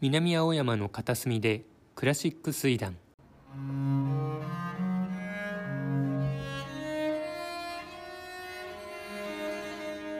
[0.00, 1.64] 南青山の片隅で
[1.96, 2.94] クラシック水団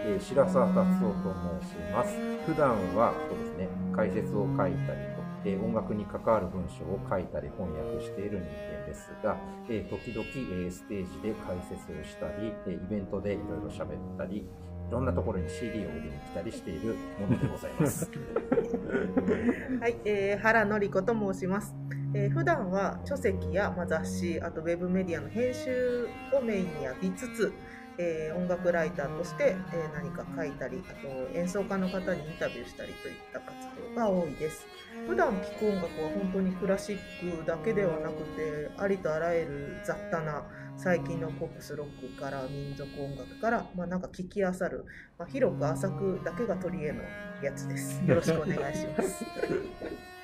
[0.04, 2.10] え白澤達夫と申します。
[2.44, 9.36] 普段はそうですね、解説を書いたりと、え音楽に関わる文章を書いたり翻訳している人間ですが、
[9.68, 10.26] え時々、
[10.66, 14.44] えステージで解説をしたり、えイベントでいろいろ喋ったり、
[14.88, 18.10] いろんなところに CD を売りに来たりしているものでございます。
[19.80, 21.74] はい、えー原典子と申します。
[22.14, 27.52] えー普段は書籍や、まあ、雑誌、あとウェブメディアの編集をメインにやりつつ、
[27.98, 33.54] えー音楽ライターとして、えー何か書いたり、あと演奏家の方にインタビューしたりといった活
[33.94, 34.66] 動が多いです。
[35.06, 40.44] 普段聴く音楽は本当にクラシックだけではなくて、ありとあらゆる雑多な
[40.78, 44.84] 最近のポップスロックから民族音楽から、まあ、なんか聞きあさる、
[45.18, 47.02] まあ、広く浅くだけが取り柄の
[47.42, 48.00] やつです。
[48.06, 49.24] よろしくお願いします。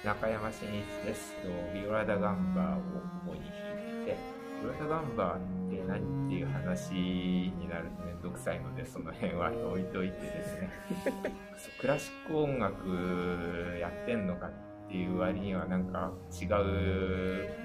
[0.04, 1.34] 中山真一です。
[1.42, 2.80] とビオラダガンバーを
[3.26, 4.16] 主に弾いてて、
[4.62, 10.70] ビオラダガンバーって何っていう話になるとめんどくさいので、その辺は置いといてですね、
[11.80, 16.48] クラシック音楽やってんのかっていう割にはなんか違う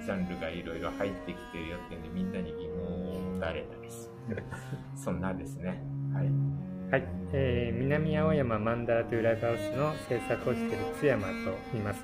[0.03, 4.43] ジャンルがいろいろ入ってきてるよっていうんで、みんなに疑問を持たれたりする。
[4.95, 5.83] そんなですね。
[6.13, 6.59] はい。
[6.91, 11.33] はい、えー南青山マンダラというライブハウスの制作をしている津山と
[11.71, 12.03] 言います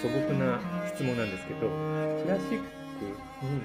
[0.00, 3.04] 素朴な質問なんですけどクラシック
[3.42, 3.62] に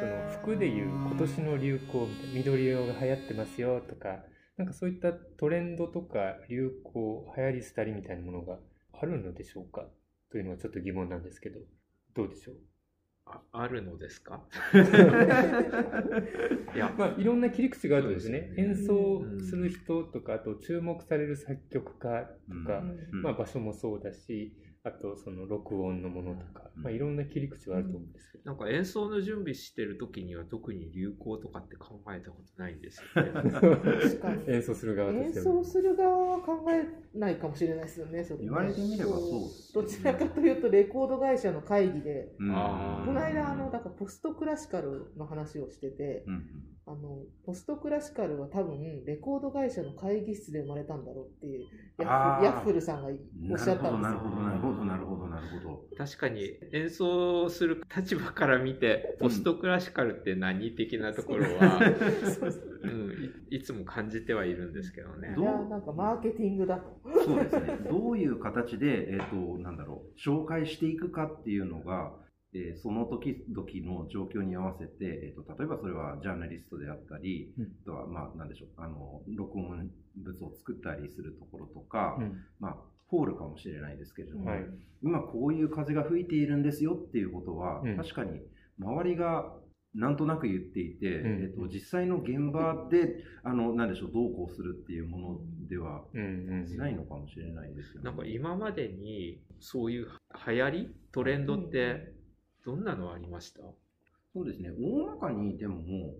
[0.00, 4.18] その服でいう今年の流行みたいな緑色が流行ってますよとか
[4.56, 8.58] なんかそういったトレンドとか流行流行り廃りみたいなものが
[9.00, 9.84] あるのでしょうか
[10.30, 11.60] というのはちょっと疑問なんですけど
[12.14, 12.54] どうでしょう？
[13.26, 14.42] ああるのですか？
[16.74, 18.54] いや、まあ、いろんな切り口があるとですね、ね。
[18.56, 23.22] 演奏する人とか、あと注目される作曲家とか、うん。
[23.22, 28.44] まあ、場所もそうだし、あとその録音のものとか、うんまあ、いろんな切り口はあると思うんですけど。
[28.44, 33.32] なんか演奏の準備してる時には特に流行とかって考えたことないんですよね。
[34.48, 35.44] 演奏する側と演しては。
[35.44, 38.24] 奏する側は考えないかもしれないですよね。
[38.24, 39.50] それね言われてみればそ
[39.80, 42.54] うどちらかというとレコード会社の会議で、うんこ
[43.12, 46.46] の間あのだからポストクラシカルの話をしてて、うん
[46.90, 51.66] あのポストクラシカルは多分レコード会社の会議室で生まれたんだろうっていう
[52.00, 54.10] ヤッフルさんがおっしゃったんですよ。
[54.10, 55.84] なるほど、なるほど、なるほど、なるほど。
[55.96, 61.78] 確かに演奏する立場から見て、ポストクラシカルって何的なところは、
[62.26, 63.12] そうん、
[63.50, 65.40] いいつも感じてはいるんですけどねい。
[65.40, 66.98] やなんかマーケティングだと。
[67.24, 67.78] そうですね。
[67.88, 72.12] どういう形で、えっ、と、なんだろう、紹介していくかっていうのが、
[72.52, 77.64] えーその時々の状況に合わせて、えっ、と、例えばそれはジャーナリストであったり、うん。
[77.64, 82.44] あとは、まあ、なんでしょう、あの、録音物を作ったりするところとか、うん。
[82.58, 84.64] まあ、ホールかもしれないですけれども、はい。
[85.02, 87.96] 今こういう風が吹いているんですよっていうことは、うん。
[87.96, 88.40] 確かに
[88.78, 89.52] 周りが
[89.94, 91.42] なんとなく言っていて、うん。
[91.42, 98.04] えっと、実際の現場で、あの、なんでしょう、どうこうするっていうものではうんうんないのかもしれないですよね。
[98.04, 100.08] なんか今までにそういう
[100.46, 102.12] 流行りトレンドって
[102.64, 103.60] どんなのありました？
[104.32, 106.14] そうですね、大まかにでももう、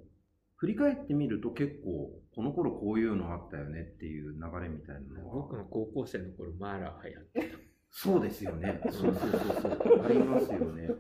[0.57, 5.35] 振り返ってみると結構、この頃こういうのあったよねっていう流れみたいなのは。
[5.35, 8.81] 僕の高校生の頃マーラー流行ってそうですよね。
[8.91, 10.05] そうそうそうそう。
[10.05, 10.91] ありますよね。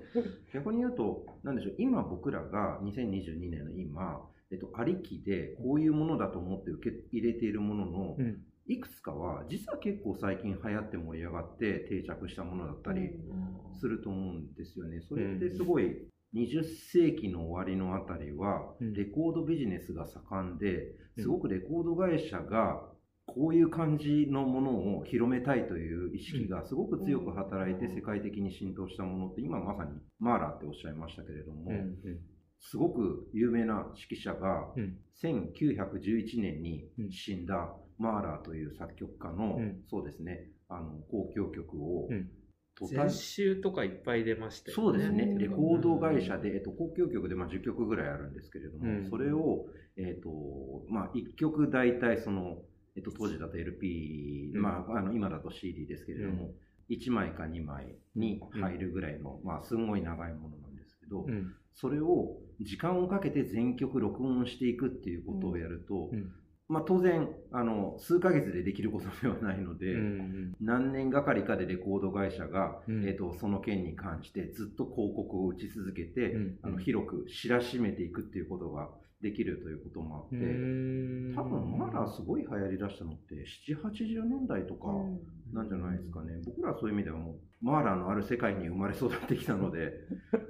[0.52, 13.10] 逆に言うと、なんでしょう、今僕らが2022年の今、えっと、ありきでこういうものだと思って受け入れているものの、うんいくつかは実は結構最近流行って盛り上がって定着したものだったり
[13.80, 15.00] すると思うんですよね。
[15.00, 18.92] それってすごい20世紀の終わりのあたりはうん。
[18.92, 22.82] レコードビジネスが盛んで、すごくレコード会社が
[23.26, 31.96] こういう感じのものを広めたいという意識がすごく強く働いて世界的に浸透したものって今まさにマーラーっておっしゃいましたけれども、うん。
[32.60, 34.98] すごく有名な指揮者がうん。
[35.20, 39.82] 1911年に死んだマーラーという作曲家の、うん。
[39.88, 42.30] そうですね、あの交響曲をうん。
[42.74, 44.82] トタ全集とかいっぱい出ましたよね。
[44.82, 45.24] そうですね。
[45.24, 45.38] う、ん。
[45.38, 49.10] レコード会社で、えっと、交響曲でまあ10曲ぐらいあるんですけれども、うん。
[49.10, 49.66] それを、
[49.98, 50.30] えっと
[50.88, 52.62] まあ、1曲大体その、
[52.96, 54.62] えっと、当時だと LP、うん。
[54.62, 56.54] まあ、あの今だと CD ですけれども、
[56.88, 61.54] 1枚か2枚に入るぐらいの、まあ、すんごい長いものなんですけど、うんうん。
[61.74, 66.32] それを時間をかけて全曲録音していくっていうことをやると、うん
[66.70, 73.04] まあ、当然あの数ヶ月でできることではないので、うん何年がかりかでレコード会社が、うん。
[73.04, 78.88] えー、とその件に関してずっと広告を打ち続けて、うんあの広く知らしめていくっていうことが
[79.20, 81.34] できるということもあって、うん。
[81.34, 83.34] 多分マーラーすごい流行りだしたのって
[83.66, 84.86] 780年代とか
[85.52, 89.92] なんじゃないですかね、僕らはそういう意味ではもうマーラーのある世界に生まれ育ってきたので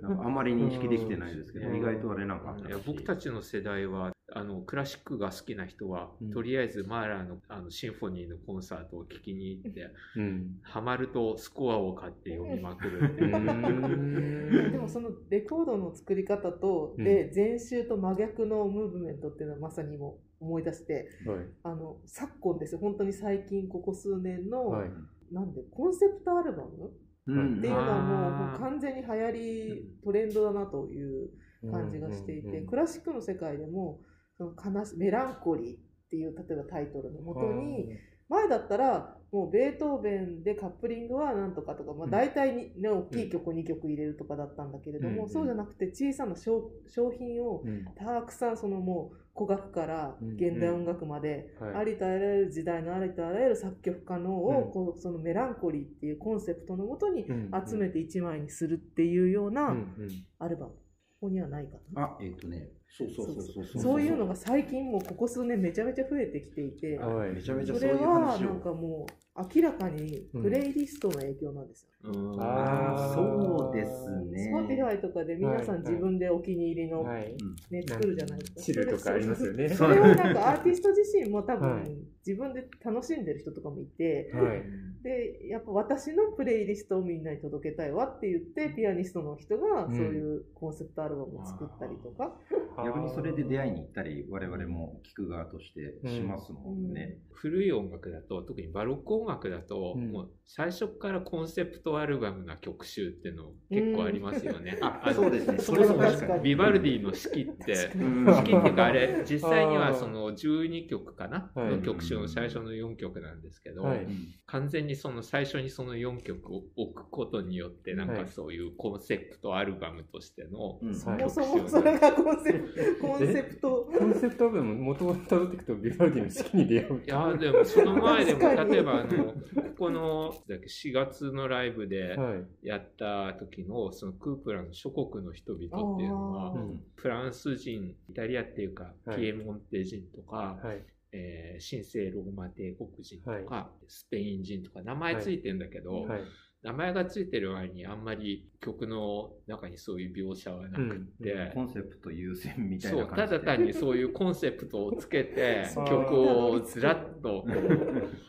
[0.02, 1.76] あんまり認識できてないですけど、うん。
[1.78, 6.31] 意外とあれなんかあったいやし僕たちの世代はあのクラシックが好きな人は、うん。
[6.32, 10.61] とりあえずマーラーのあのシンフォニーのコンサートを聴きに行ってうん。
[10.62, 13.37] ハマるとスコアを買って読みまくるっていう。
[13.37, 14.73] うん。
[14.73, 17.05] でもそのレコードの作り方と、うん。
[17.05, 21.38] で前週と真逆のムーブメントっていうのはまさにもう思い出してはい。
[21.65, 22.81] あの昨今ですよ。
[22.81, 24.91] 本当に最近ここ数年の、はい。
[25.32, 26.93] なんでコンセプトアルバム？
[27.27, 27.59] うん。
[27.59, 31.31] っていうのはもう完全に流行りトレンドだなという
[31.71, 32.50] 感じがしていて、うん。
[32.50, 32.62] うん。
[32.62, 32.67] うん。
[32.69, 34.00] クラシックの世界でも
[34.41, 35.79] その悲しメランコリーっ
[36.09, 37.91] ていう例えばタイトルのもとに
[38.31, 42.11] 前だったらもうベートーベンでカップリングはなんとかとか、まあ、うん。
[42.11, 45.29] 大体に、ね、大きい曲2曲入れるとかだったんだけれども、うん。
[45.29, 47.85] そうじゃなくて小さな商商品をうん。
[47.95, 51.75] たくさんそのもう古楽からうん現代音楽まで、はい。
[51.77, 54.73] ありとあらゆる時代のありとあらゆる作曲家のを、うん。
[54.73, 57.51] こうそのメランコリーっていうコンセプトのもとにうん。
[57.69, 59.95] 集めて1枚にするっていうよううなん。
[60.41, 60.79] アルバム、こ
[61.23, 62.03] こにはないかな。
[62.05, 63.65] あえっ、とねそうそうそうそう。
[63.65, 67.33] そうそういうのが最近もうここ数年めちゃめちゃ増えてきていて、はい。
[67.33, 69.07] めちゃめちゃそれはなんかも
[69.37, 71.89] う明らかにプレイリストの影響なんですよ。
[72.05, 72.37] うん。
[72.43, 74.52] あーそうですね。
[74.55, 77.37] Spotify とかで皆さん自分でお気に入りの、はい。
[77.70, 78.61] ね作るじゃないですか。
[78.61, 79.69] チルとかありますよね。
[79.69, 81.91] それはなんかアーティスト自身も多分、はい。
[82.26, 84.62] 自分で楽しんでる人とかもいて、はい。
[85.02, 92.37] でやっぱ私のプレイリストをみんなに届けたいわって言ってピアニストの人がそういうコンセプトアルバムを作ったりとか、
[92.85, 100.12] 逆にそれで出会いに行ったり我々も聞く側としてしますもんね、古い音楽だと特にバロック音楽だと、うん。
[100.12, 104.79] もう最初からコンセプトアルバムな曲集っていうの結構ありますよね。
[104.81, 105.59] あのそうですね。
[105.59, 106.43] そもそも確かに。
[106.43, 108.27] ビバルディの式ってうん。
[108.27, 111.71] 式っていうかあれ実際にはその12曲かな、はい。
[111.77, 114.07] の曲集の最初の4曲なんですけど、はい。
[114.47, 118.25] 完全にその最初にその4曲を置くことによってなんはい。
[118.25, 120.95] かそういうコンセプトアルバムとしてのうん。
[120.95, 123.07] そはいもそもそれがコンセプト。
[123.07, 128.41] コンセプトコンセプトアルバム元をたどっていくとビバルディの式に出会ういやでもその前でも
[128.71, 129.35] 例えばあのこ
[129.79, 132.67] このだっけ4月のライブではい。
[132.67, 136.55] やった時のそのクープラの諸国の人々っていうのは
[136.97, 139.17] フランス人イタリアっていうかはい。
[139.17, 140.82] ピエモンテ人とか、はい。
[141.12, 146.21] えー神聖ローマ帝国人とか、はスペイン人とか名前ついてんだけど、はい。
[146.62, 151.53] 名前がついてる割にあんまり曲の中にそういう描写はなくって、うん。
[151.55, 153.38] コンセプト優先みたいそうたな感じで。
[153.38, 157.56] だ単にそういうコンセプトをつけて曲をずらっと面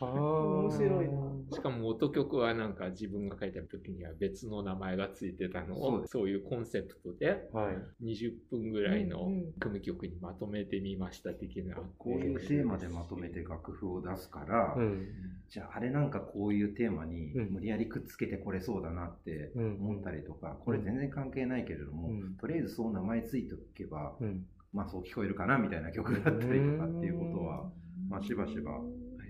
[0.00, 1.21] 面白いな
[1.52, 7.70] しかも音曲はなんか自分が書いた時には別の名前がついてたのそうでをそういうコンセプトでは
[8.00, 8.04] い。
[8.04, 9.52] 20分ぐらいのうんうん。
[9.60, 11.76] 組曲にまとめてみました的な。
[11.98, 15.06] こういうテーマでまとめて楽譜を出すから、うん。
[15.48, 17.52] じゃああれなんかこういうテーマにうん。
[17.54, 19.74] 無理やりくっつけてこれそうだなってうん。
[19.80, 22.36] 思ったりとか、これ全然関係ないけれども、うん。
[22.36, 24.46] とりあえずそう名前ついておけば、うん。
[24.72, 27.70] まあそう聞こえるかなみたいな曲だったりとかっていうことは、
[28.08, 28.80] まあしばしば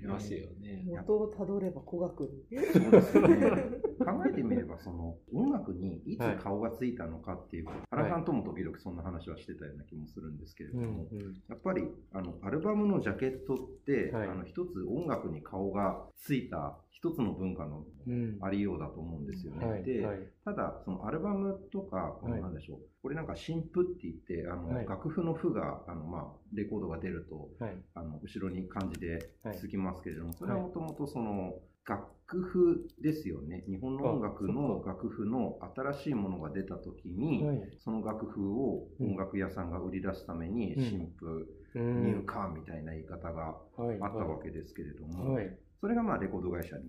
[0.07, 0.83] ますよね。
[0.87, 2.45] 元をたどれば古学に。
[2.73, 3.83] そうですよね。
[4.05, 11.09] 考えてみれば、その音楽にいつ顔がついたのかっていう、原さんとも時々そんな話はしてたような気もするんですけれどうんも、
[11.49, 14.29] やっぱりあのアルバムのジャケットって、はい。
[14.29, 18.39] あの一つ音楽に顔がついた一つの文化のうん。
[18.41, 19.67] ありようだと思うんですよね。
[19.67, 19.85] はい。
[19.85, 20.19] で、はい。
[20.45, 24.87] ただ、そのアルバムとか、このはいなんでしょう、これなんか新譜って言って、あの、はい。
[24.87, 27.77] 楽譜の譜が、あの、まあ、レコードが出ると、はい。
[27.95, 29.57] あの、後ろに漢字ではい。
[29.57, 33.65] つきますけれども、それはもともとその、楽譜ですよね。
[33.69, 37.61] 日本の音楽あの楽譜の新しいものが出た時に、はい。
[37.79, 40.85] その楽譜を音楽屋さんが売り出すために、うん。
[40.85, 42.05] 新譜うん。
[42.05, 45.59] 入荷みたいな言い方がはいあったわけですけれども、はい。
[45.81, 46.85] それがまあレコード会社に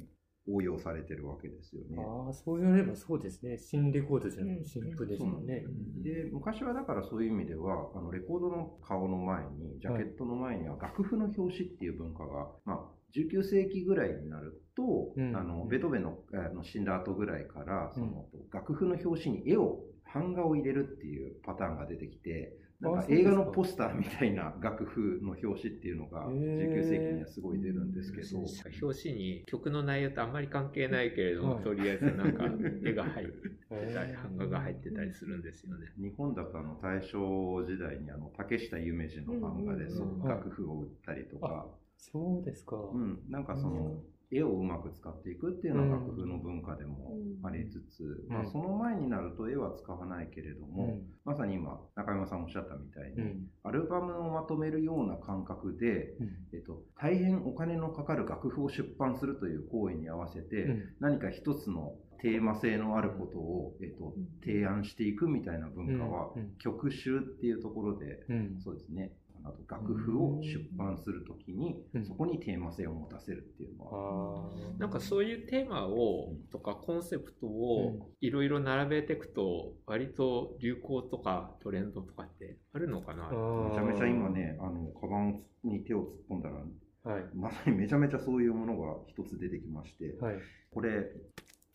[0.48, 1.98] 応用されてるわけですよね。
[2.00, 3.58] ああそう言われればそうですね。
[3.58, 4.62] 新レコードじゃなうん。
[4.62, 5.64] い新譜ですもんね。
[6.04, 12.80] で昔はだからそういう意味ではあのレコードの顔の前にジャケットの前には楽譜の表紙っていう文化が、まあ、
[13.16, 15.36] 19世紀ぐらいになると、うん。
[15.36, 18.12] あのベートーベンのあの死んだ後ぐらいからそうん。
[18.12, 19.82] の、楽譜の表紙に絵を
[20.14, 26.72] 版画を入れるっていうパターンが出てきてなんか映画のポスターみたいな楽譜の表紙っていうのがへー。
[26.74, 28.40] 19世紀にはすごい出るんですけど、
[28.82, 31.64] 表紙に曲の内容とあんまり関係ないけれども、はい。
[31.64, 32.44] とりあえずなんか
[32.84, 35.88] 絵が入ってたり、版画が入ってたりするんですよね。
[35.98, 40.20] 日本だとあの大正時代にあの竹下夢二の漫画でそうん。
[40.20, 41.66] の楽譜を売ったりとか、
[42.12, 42.76] そうですか。
[42.76, 48.34] うん、なんかその絵をうまく使っていくっていうのは楽譜の文化でもありつつ、うん。
[48.34, 51.02] まあ、その前になると絵は使わないけれども、うん。
[51.24, 53.48] まさに今中山さんおっしゃったみたいに、うん。
[53.64, 56.30] アルバムをまとめるような感覚で、うん。
[56.54, 60.84] えっと、大変お金のかかる楽譜を出版するという行為に合わせて、うん。
[61.00, 66.56] 何か一つのテーマ性のあることを、えっと、提案していくみたいな文化は、うん。
[66.58, 68.62] 曲集っていうところで、うん。
[68.64, 69.12] そうですね
[69.46, 72.06] あと楽譜を出版するときに、うん。
[72.06, 74.80] そこにテーマ性を持たせるっていうのは、あー。
[74.80, 83.30] なんかそういうテーマをとかコンセプトをいろいろ並べていくと割と流行とかトレンドとかってあるのかな。
[83.30, 86.56] めちゃめちゃ今ねあのカバンに手を突っ込んだら
[87.04, 87.24] はい。
[87.36, 90.36] まさにめちゃめちゃそういうものが一つ出てきまして、はい。
[90.74, 91.12] これ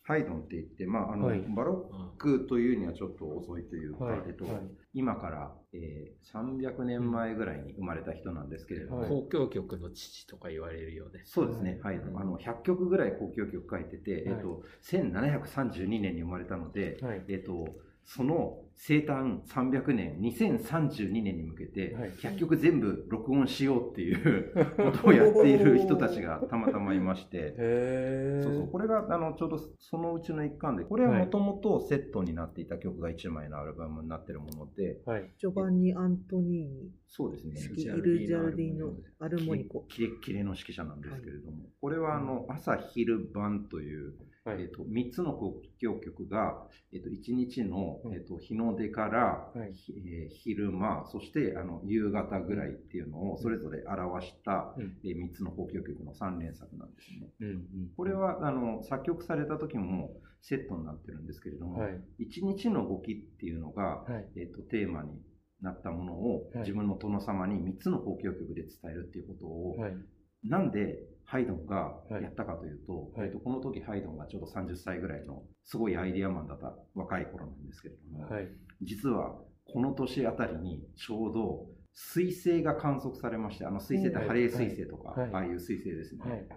[0.09, 1.45] ハイドンって言って、まああのはい。
[1.55, 1.87] バロ
[2.17, 4.21] ックというにはちょっと遅いというか、はい。
[4.25, 4.53] えっとはい
[4.91, 9.11] 今から、えー300年前ぐらいに生まれた人なんですけれども、はい。
[9.11, 11.21] 交響曲の父とか言われるよね。
[11.25, 17.23] そうですね、ははいい、あの100曲ぐらい交響曲書いてて、えっと、1732年に生まれたので、はい。
[17.27, 17.67] えっと、
[18.05, 27.55] その生誕300年、2032年に向けてはい、100曲全部録音しようっていう ことをやっている人たちがたまたまいまして、
[28.41, 35.29] そうそう、これがあのちょうどそのうちの一環で、これはもともとセットになっていた曲が1枚のアルバムになってるもので、はい。
[35.37, 39.85] ジョバンニ・アントニーニ、そうですね、イルジャルディのアルモニコ。
[39.89, 44.13] キレッキレの指揮者なんですけれども、これはあの朝昼晩という、
[44.45, 44.61] はい。
[44.61, 46.55] えっと3つの交響曲が、
[46.93, 57.29] えっと1日の、うんえっと日の出から、はいひえー昼間そしてあの夕方ぐらいっていうのをそれぞれ表した、うんえ3つの交響曲の3連作なんですね。
[57.41, 57.61] うん
[57.97, 61.71] これはあの作曲された時もセットになってるんですけれどうん。
[61.73, 62.01] も、はい。
[62.19, 64.25] 一日の動きっていうのが、はい。
[64.37, 65.09] えっとテーマに
[65.61, 69.93] なったものを、はい自分の殿様に3つの交響曲で伝えるっていうことを、はい。
[70.43, 72.23] なんでハイドンがはい。
[72.23, 73.27] やったかというと、はい。
[73.27, 78.47] えっとこの時ハイドンがちょうど30歳ぐらいのすごいアイディアマンだった若い頃なんですけれども、はい。
[78.81, 81.67] 実はこの年あたりにちょうど
[82.15, 85.29] 彗星が観測されましてあの彗星ってはいハレー彗星とか、はい。
[85.33, 86.47] ああいう彗星ですね、はい。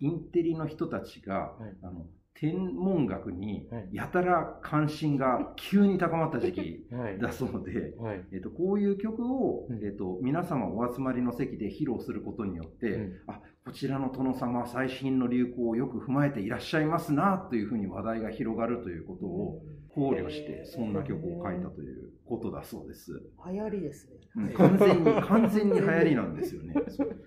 [0.00, 1.76] インテリの人たちが、はい。
[1.82, 7.18] あの天文学にはいやたら関心が急に高まった時期 はい。
[7.18, 8.24] だそうで、はい。
[8.32, 19.62] えっと、こういう曲を、うんえっと、皆様お集まりの席で披露することによって、うんあこちらの殿様は最新の流行をよく踏まえていらっしゃいますなというふうに話題が広がるということを
[19.94, 23.12] 考慮してそんな曲を書いたということだそうです。
[23.46, 24.16] 流行りですね。
[24.36, 26.74] うん完全に完全に流行りなんですよね。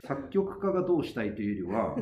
[0.06, 1.96] 作曲家がどうしたいというよりは、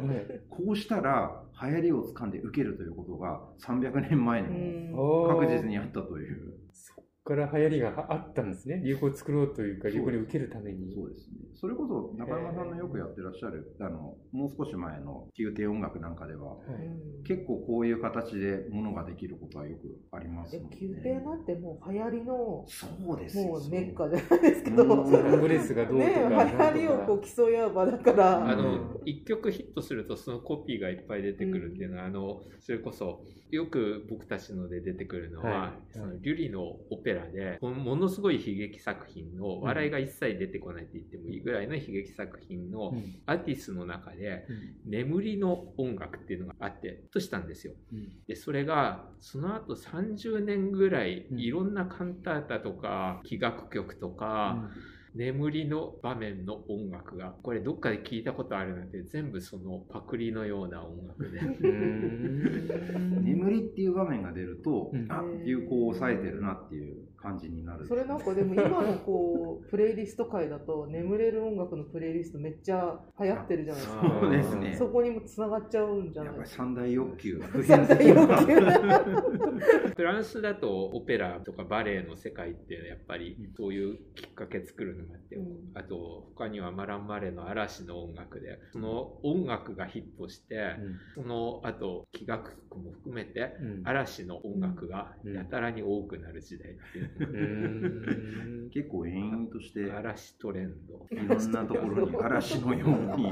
[0.49, 6.53] こうしたら流行りをつかんで受けるということが300年前にも確実にあったという。
[6.71, 8.81] そっから流行りがあったんですね。
[8.83, 10.93] 流行を作ろうというか、流行に受けるために。
[10.93, 11.37] そうですね。
[11.55, 17.23] それこそ中山さんのよくやってらっしゃる、あの、もう少し前の宮廷音楽なんかでは、はい。
[17.25, 20.77] 結構こういう形でものができることはよくありますえもんね。
[20.81, 26.09] 宮廷なんてもう流行りのそうですよもうメッカじゃないですけど、うんそうアンドレスがどうとか。
[26.09, 43.03] ね流行りをこう競い合う場だから、あうんの一曲ヒットするとそのコピーがいっぱい出てくるっていうのは、あのそれこそよく僕たちので出てくるのは、はいそのリュリのオペラでもものすごい悲劇作品の笑いが一切出てこないって言ってもいいぐらいの悲劇作品のうん。
[43.25, 44.45] アーティスの中で
[44.85, 44.91] うん。
[44.91, 47.73] 眠りの音楽っていうのがあってとしたんですよ。
[47.91, 48.09] うん。
[48.27, 51.39] でそれがその後30年ぐらいうん。
[51.39, 54.69] いろんなカンタータとか器楽曲とか、
[55.15, 61.39] 眠りの場面の音楽がこれどっかで聞いたことあるなんて全部そのパクリのような音楽で。
[61.39, 65.11] うん眠りっていう場面が出ると、うん。
[65.11, 67.87] あ、流行を抑えてるなっていう感じになる。
[67.87, 74.19] それなんかでも今のこう プレイリスト界だと眠れる音楽のプレイリストめっちゃ流行ってるじゃないですか。
[74.19, 74.75] そうですね。
[74.77, 76.63] そこにもつながっちゃうんじゃないですか。
[76.63, 77.41] 三大欲求。
[77.63, 79.93] 三大欲求。
[79.95, 85.71] フランスだとオペラとかバレエの世界っていうのはやっぱりそういうきっかけ作るのがあって、うん。
[85.75, 90.75] あと他にはマラン・マレーの嵐の音楽でその音楽がヒットして、
[91.15, 93.81] その後器楽曲も含めてうん。
[93.83, 98.69] 嵐の音楽がやたらに多くなる時代っていううん。
[98.69, 101.05] 結構延々として、い嵐トレンド。
[101.11, 103.31] ろんなところに 嵐のように。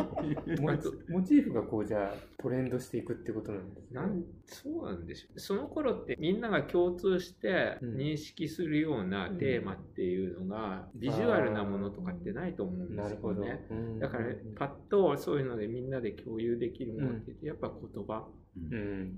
[0.59, 4.01] モチモチーフがこうじゃあトレンドしていくってことなんですね。
[4.01, 5.39] なんそうなんでしょう。
[5.39, 7.95] その頃ってみんなが共通してうん。
[7.95, 13.67] 認識するようなテーマっていうのが、ビジュアルなものとかってないと思うんでなるほど、すよね。
[13.69, 13.99] うん。
[13.99, 18.27] だからパッとそういうのでみんなで共有できるものって言ってやっぱ言葉。
[18.71, 19.13] うん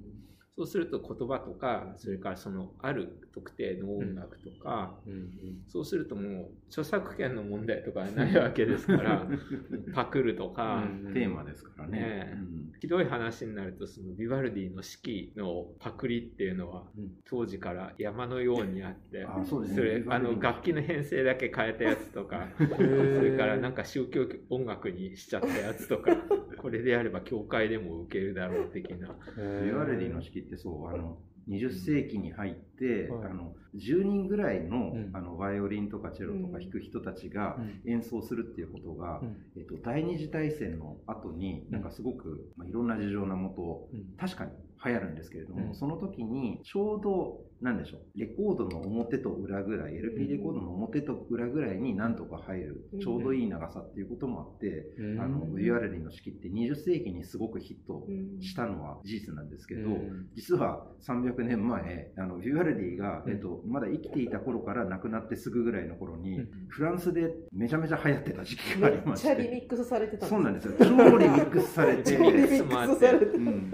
[0.55, 5.29] そうすると言葉とか、それからそのある特定の音楽とか、うん
[5.67, 9.27] そうするともう著作権の問題とかはないわけですから、
[9.93, 11.99] パクるとか、うんテーマですからね。
[11.99, 12.33] ねえ。
[12.33, 12.71] うん。
[12.79, 17.11] ひどい話になるとそのビバルディの四季のパクリっていうのはうん。
[17.25, 23.23] 当時から山のようにあって、あそれあの楽器の編成だけ変えたやつとかそー。
[23.31, 26.15] れからなんか宗教音楽にしちゃったやつとか
[26.57, 29.15] これであれば教会でも受けるだろう的な。
[29.63, 31.17] ビワルディの式ってそう、あの、
[31.49, 33.31] 20世紀に入って、はい。
[33.31, 35.09] あの10人ぐらいの,、うん。
[35.13, 39.37] あのバイオリンとかチェロとか弾く人たちが演奏するっていうことが、うん。
[39.57, 44.15] えっと、第二次大戦の後になんかすごく、まあ、いろんな事情のもとうん。
[44.17, 44.51] 確かに
[44.85, 45.75] 流行るんですけれども、うん。
[45.75, 52.99] その時にちょうどなんでしょうレコードの表と裏ぐらい LP レコードの表と裏ぐらいになんとか入る、うん。
[52.99, 55.21] ちょうどいい長さっていうこともあって、うん。
[55.21, 58.41] あのビワルディの式って20世紀にすごくヒットうん。
[58.41, 60.27] したのは事実なんですけど、うん。
[60.35, 63.31] 実は300年前あのビュアルディが、うん。
[63.31, 69.27] えっと、まだ生きていた頃から亡くなってすぐぐらいの頃に、うんフランスでめちゃめちゃ流行ってた時期がありめっまして。
[69.27, 70.25] ちゃリミックスされてた。
[70.25, 70.73] そうなんですよ。
[70.79, 70.85] 超
[71.17, 72.03] リミックスされて。
[72.17, 73.25] 超リミックスされて。
[73.25, 73.71] うん。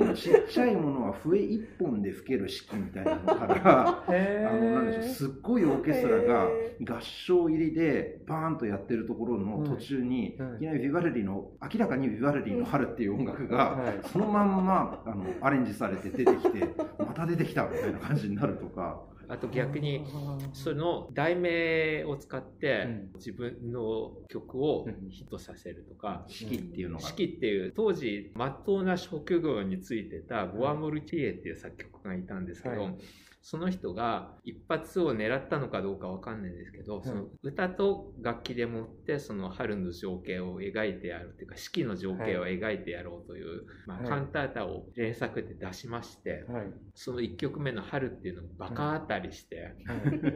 [0.00, 0.14] うん。
[0.14, 5.02] ちっちゃいものは笛一本で吹ける式みたいなのからあのなんでしょう。
[5.04, 13.98] すっごいオーケストラがへ合唱入りでバーンとやってるところの途中に、うんいきなりビバルディの明らかにビバルディの春っていう音楽が、はい。
[14.08, 16.58] そのまんまあのアレンジされて出てきて
[17.06, 19.02] また出てきたみたいな感じになるとか。
[19.28, 20.04] あと逆に
[20.52, 23.10] その題名を使ってうん。
[23.14, 25.10] 自分の曲をうん。
[25.10, 32.94] ヒットさせるとか、式っていうのが、四季っていう当時まっとうな職業についてたボア・モルティエっていう作曲家がいたんですけど、はい
[33.42, 37.00] その人が一発を狙ったのかどうかわかんないんですけど、い。
[37.04, 44.08] その歌と楽器でもってその春の情景を描いてやるっていうか四季の情景を描いてやろうという、まあ、はい。
[44.08, 46.66] カンタータを連作で出しまして、はい。
[46.94, 49.74] その1曲目の春っていうのがバカ当たりして、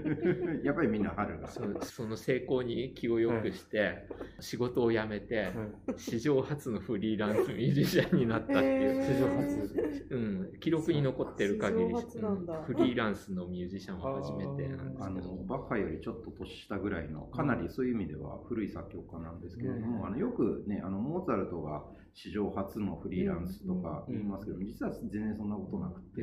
[0.65, 1.49] やっぱりみんな春が。
[1.49, 4.09] そのその成功に気を良くして、
[4.41, 5.53] 仕事を辞めて、
[5.97, 9.65] 史上初のフリーランスミュージシャンになったっていう、史上初
[10.11, 12.59] うん、記録に残ってる限り史上初なんだ。
[12.59, 12.65] うん。
[12.65, 15.35] フリーランスのミュージシャンは初めてなんですあのけど。
[15.47, 21.83] バッハよりちょっと年下ぐらいのかなりそういう意味では古い作曲家なんですけれども、うんあのよくねあのモーツァルトが
[22.15, 26.23] 史上初のフリーランスとか言いますけど、実は全然そんなことなくて、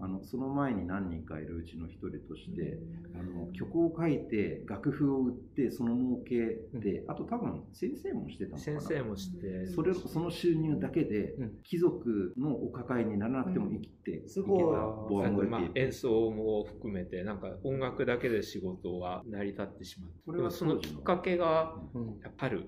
[0.00, 2.78] あのその前に何人かいるうちの一人として、
[3.14, 8.80] あの曲を書いて楽譜を売ってその儲けで、あと多分先生もしてたのかな。
[8.80, 11.52] 先生もして、それその収入だけでうん。
[11.62, 14.58] 貴族のお抱えにならなくても生きていけたすごい。
[15.08, 20.10] ボアンゴまあィ、演奏も含めて、なんか音楽だけで仕事は成り立ってしまう。
[20.24, 22.20] それはそのきっかけが、うん。
[22.36, 22.64] 春。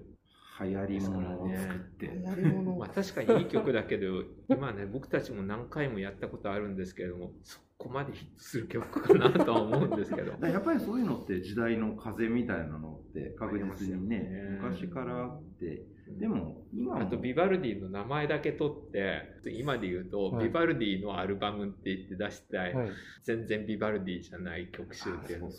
[0.63, 10.33] 流行り物を作って、やり物まあ確かにいい曲だけど、 今ね、僕たちも何回もやったことあるんですけれども、そこまでヒットする曲かなとは思うんですけど。
[10.47, 14.59] やっぱりそういうのって時代の風みたいなのって確実にねね。
[14.61, 15.83] 昔からあって
[16.19, 17.01] でも今も。
[17.01, 20.47] あとビバルディの名前だけ取って今で言うと、はい。
[20.47, 22.91] ビバルディのアルバムって言って出したい、はい。
[23.25, 25.51] 全然ビバルディじゃない曲集っていうの。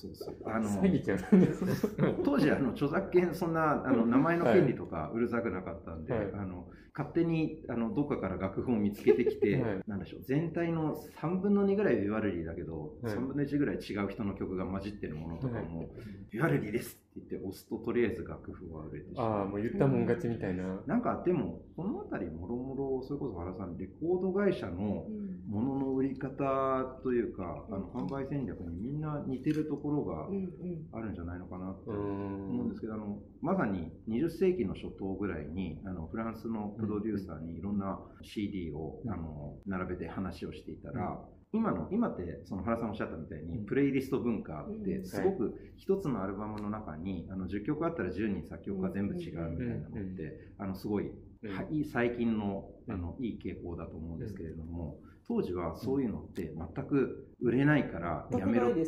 [2.24, 6.24] 当時あの著作権そんなあの名前の権利とかうるさくなかったんで、はい。
[6.34, 9.84] あの勝手にあのどっかから楽譜を見つけてきて、 はい。
[9.88, 13.14] なんでしょう全体の3分の2ぐらいビワルディだけど、はい。
[13.14, 15.90] 3分の1ぐらい違う人の曲が混じってるものとかも、
[16.30, 19.32] ビワルディですって言って押すととりあえず楽譜は売れてしまう。
[19.32, 20.82] ああもう言ったもん勝ちみたいな。
[20.86, 25.08] なんかでもこの辺りもろもろそれこそ原さんレコード会社の
[25.48, 30.88] ものの売り方というか、あの販売戦略にみんな似てるところがうんうん。
[30.94, 41.20] あるんじゃないのかなとうー思うんですけど、あのまさに20世紀の初頭ぐらいにあのフランスのプロデューサーにいろんな CD を、あの並べて話をしていたら、
[41.54, 43.66] 今の今ってその原さんおっしゃったみたいに、うん。
[43.66, 45.06] プレイリスト文化ってうん。
[45.06, 51.12] すごく一つのアルバムの中にあの10曲あったら10人作曲家全部違うみたいなのって、あのすごい、
[51.44, 51.56] うん。
[51.56, 58.86] はい最近のあのいい傾向だと思うんですけれども、当時はそういうのって全く売れないからやめろって、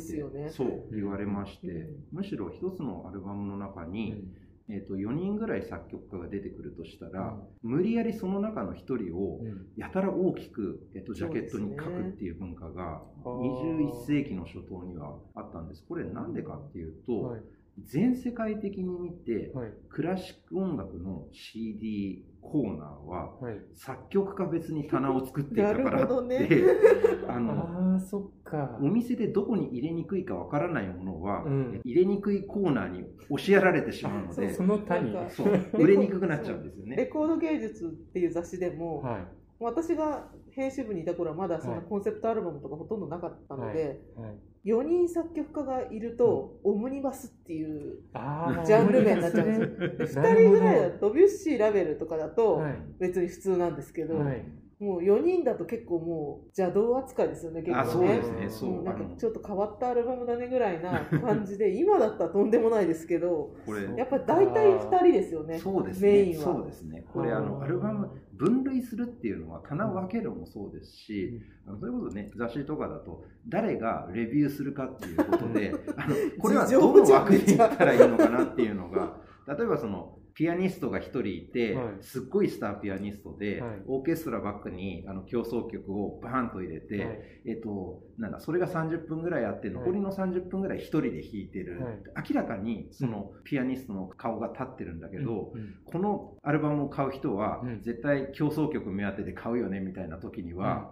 [0.50, 2.04] そう言われまして、うん。
[2.12, 4.24] むしろ一つのアルバムの中に、
[4.68, 9.66] えー、と4人ぐらい作曲家が出てくるとしたら、無理やりその中の1人をうん。
[9.76, 13.28] やたら大きく、えー、とジャケットに書くっていう文化がー。
[13.28, 15.84] 21世紀の初頭にはあったんです。
[15.86, 17.42] これなんでかっていうと、はい。
[17.82, 19.72] 全世界的に見てはい。
[19.90, 23.58] クラシック音楽の CD コーナーははい。
[23.74, 26.48] 作曲家別に棚を作っていたからって、ね
[27.28, 28.78] あのああそっか。
[28.80, 31.80] お店でどこに入れにくいかわからないものは、うん。
[31.84, 35.16] 入れにくいコーナーに押しやられてしまうのでその他に。
[35.30, 37.06] そう売れにくくなっちゃうんですよレね。
[37.06, 41.80] コード芸術っていう雑誌でも、はい私が編集部にいた頃はまだそはい。
[41.80, 44.68] のコンセプトアルバムとかほとんどなかったので、はい。
[44.68, 50.22] 4人作曲家がいると、オムニバスっていうジャンル名になっちゃうんですよ。
[50.22, 52.76] で2人ぐらいだと、ビュッシー、ラベルとかだとはい。
[52.98, 54.44] 別に普通なんですけど、はい
[54.84, 57.82] もう4人だと結構もう邪道扱いですよね、結構ね。
[57.82, 58.82] あそうですね、そうう。
[58.82, 66.12] んなんかちょっと変わったアルバムだねぐらいな感じで、今だったらとんでもないですけど、これやっぱり大体2人ですよね、そうですね。
[66.12, 66.44] メインは。
[66.44, 67.04] そうですね。
[67.12, 79.16] これあのアルバム分類するっていうのは棚を分けるもそうですし、あのそれこそね雑誌とかだと誰がレビューするかっていうことで、あのこれはどの 枠でいったらいいのかなっていうのが、
[79.48, 80.18] 例えばその。
[80.34, 81.86] ピアニストが一人いて、はい。
[82.00, 83.82] すっごいスターピアニストで、はい。
[83.86, 87.18] オーケストラバックにあの競争曲をバーンと入れて、はい。
[87.46, 89.76] えっと、なんだ、それが30分ぐらいあって、はい。
[89.76, 91.82] 残りの30分ぐらい一人で弾いてる。
[91.82, 91.98] はい。
[92.32, 95.52] 明らかにそのピアニストの顔が立ってるんだけど、
[95.84, 97.82] このアルバムを買う人はうん。
[97.82, 100.90] 絶対競争曲目当てで買うよねみたいな時には、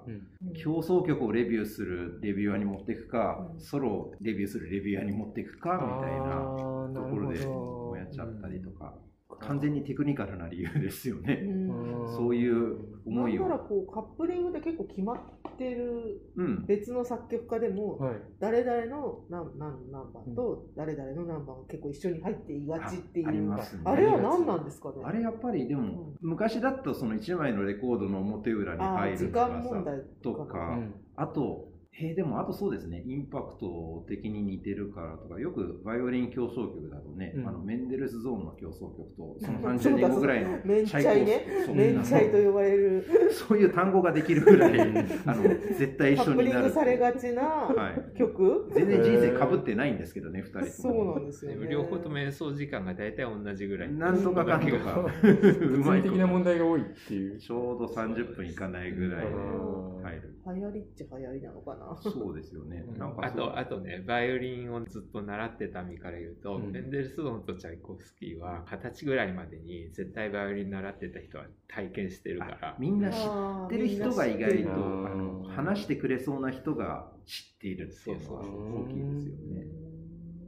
[0.54, 3.60] 競争曲をレビューするレビュアーに持っていくか、うん。
[3.60, 8.94] ソロをレビューするレビュアーに持っていくかみたいなところでやっちゃったりとか、
[9.40, 11.34] 完全にテクニカルな理由ですようね。
[11.34, 11.68] ん。
[12.16, 13.64] そういう思いなんならを。
[13.64, 15.16] こうカップリングで結構決まっ
[15.56, 16.66] てるうん。
[16.66, 18.14] 別の作曲家でも、はい。
[18.38, 23.82] 誰々の何何何番と誰々の何番が結構一緒に入っていがちっていうあありますね。
[23.84, 24.94] あれは何なんですかね？
[25.04, 30.04] あれやっぱりでも、昔だとその1枚のレコードの表裏にあ入るのがさ間問題か。
[30.22, 30.94] とか、うん。
[31.16, 37.46] あと、えーでもあとそうですね、インパクト的に似てるからとか、よくバイオリン競争曲だとね、うん。
[37.48, 43.04] あのメンデルスゾーンの競争曲と、そのそう30だ年後ぐらいのメンチャイコフスキーメンチャイと呼ばれる。
[43.30, 44.80] そういう単語ができるぐらい、
[45.26, 46.64] あの絶対一カップリ緒になる。
[46.64, 48.18] ングされがちなはい。
[48.18, 50.66] 曲、全然人生かぶってないんですけどね、2人とも。
[50.72, 51.68] そうなんですよね。
[51.70, 53.92] 両方とも演奏時間が大体同じぐらい。
[53.92, 57.38] なんとかかんとか、う物理まい的な問題が多いっていう。
[57.38, 60.02] ちょうど30分いかないぐらいでうん。
[60.02, 60.22] 入る。
[60.54, 62.84] 流行りっちゃ流行りなのかな そうですよね。
[62.98, 66.72] なんかあと、あとね、バイオリンをずっと習ってた身から言うと、うん。
[66.72, 74.70] メンデルスゾーンとチャイコフスキーは、二十歳ぐらいまでに絶対バイオリン習ってた人は体験してるから、みんな知ってる人が意外と
[75.06, 79.66] あの話してくれそうな人が知っているっていうのはそうそう大きいですよね。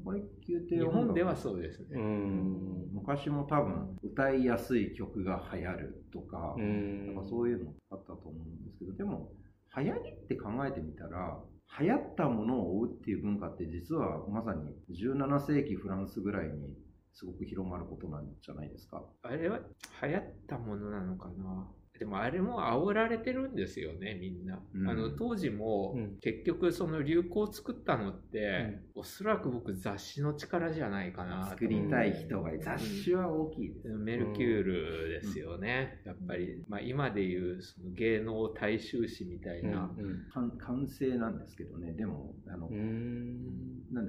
[0.05, 2.01] これ宮廷日本ではそうですうね。
[2.01, 2.91] ん。
[2.93, 7.07] 昔も多分歌いやすい曲が流行るとかう、ん。
[7.15, 9.33] なんかそういうのあったと思うんですけど、でも
[9.77, 11.39] 流行りって考えてみたら、
[11.81, 16.77] 流行ったものを追うっていう文化って実はまさに17世紀フランスぐらいに
[17.13, 19.03] すごく広まることなんじゃないですか？
[19.23, 19.59] あれは
[20.03, 21.67] 流行ったものなのかな？
[21.99, 24.61] でもあれも煽られてるんですよね、みんな。
[24.75, 24.91] うん。
[24.91, 26.17] あの当時もうん。
[26.21, 31.51] 結局その流行を作ったのって、おそらく僕雑誌の力じゃないかなと。
[31.51, 33.89] 作りたい人が雑誌は大きいです。
[33.89, 36.03] メルキュールですよね。
[36.05, 42.69] やっぱり、まあ、今でいうその芸能大衆誌みたいな、うん完完成なんですけどね、でも、あの、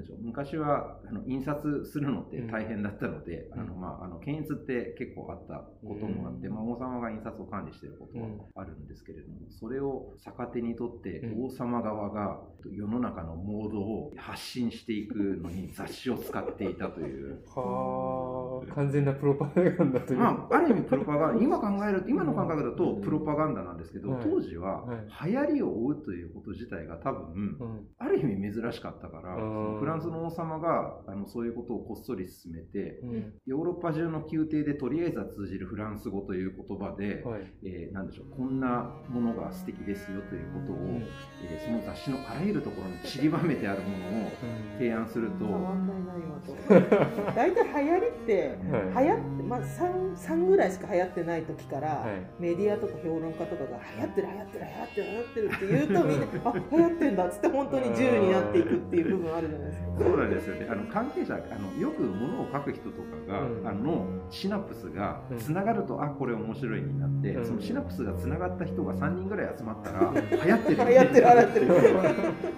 [0.06, 0.16] でしょ。
[0.16, 3.60] う、昔はあの印刷するのって大変だったので、うん。
[3.62, 6.54] あのまあ、あの検閲って結構あったこともあって、うん。
[6.54, 11.46] まあ、王様が印刷を管理していることはあるんですけれども、それを逆手にとって、うん。
[11.46, 12.40] 王様側が
[12.72, 17.42] 世の中のモードを発信していくのに雑誌を使っていたという。
[17.48, 20.20] はあ完全なプロパガンダという。
[20.20, 23.02] まあ、ある意味プロパガンダ、今考えると、今の感覚だとうん。
[23.02, 27.88] プロパガンダなんですけど、はい当時はは流行りを追うということ自体が多分、うん。
[28.00, 29.80] ある意味珍しかったから、うん。
[29.80, 33.34] フランスの王様があのそういうことをこっそり進めて、うん。
[33.46, 37.54] ヨーロッパ中の宮廷でとりあえずは通じるフランス語という言葉で、はい。
[37.64, 40.96] えーなんでしょう、こんなものが素敵ですよということを、うん。
[41.44, 44.32] えーその雑誌のあらゆるところに散りばめてあるものを
[44.78, 46.54] 提案すると、変わんないと。
[47.36, 48.58] 大体流行りって
[48.94, 49.06] はい。
[49.06, 52.42] 流行ってまあ 3, 3ぐらいしか流行ってない時から、はい。
[52.42, 59.85] メディアとか評論家とかが流行ってる流行ってる流行ってる流行ってるって言うとみんなあ流行ってんだっつって本当に10になっていくっていう部分あるじゃないですか。
[59.98, 60.68] そうなんですよね。
[60.70, 63.68] あの関係者、あのよく物を書く人とかが、うん。
[63.68, 67.46] あのシナプスがつながると、あこれ面白いになって、うん。
[67.46, 71.68] そのシナプスがつながった人が3人ぐらい集まったら、流行ってる 流行ってる流行ってる。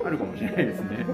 [0.06, 1.06] あるかもしれないですね。